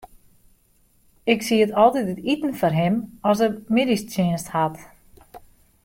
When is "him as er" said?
2.81-3.51